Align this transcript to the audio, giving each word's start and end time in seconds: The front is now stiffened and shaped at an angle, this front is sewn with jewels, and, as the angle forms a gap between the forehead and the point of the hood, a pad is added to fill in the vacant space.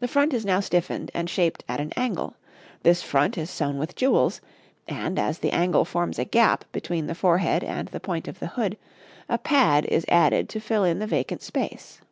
The 0.00 0.06
front 0.06 0.34
is 0.34 0.44
now 0.44 0.60
stiffened 0.60 1.10
and 1.14 1.30
shaped 1.30 1.64
at 1.66 1.80
an 1.80 1.94
angle, 1.96 2.34
this 2.82 3.00
front 3.02 3.38
is 3.38 3.48
sewn 3.48 3.78
with 3.78 3.96
jewels, 3.96 4.42
and, 4.86 5.18
as 5.18 5.38
the 5.38 5.50
angle 5.50 5.86
forms 5.86 6.18
a 6.18 6.26
gap 6.26 6.66
between 6.72 7.06
the 7.06 7.14
forehead 7.14 7.64
and 7.64 7.88
the 7.88 8.00
point 8.00 8.28
of 8.28 8.38
the 8.38 8.48
hood, 8.48 8.76
a 9.26 9.38
pad 9.38 9.86
is 9.86 10.04
added 10.10 10.50
to 10.50 10.60
fill 10.60 10.84
in 10.84 10.98
the 10.98 11.06
vacant 11.06 11.40
space. 11.40 12.02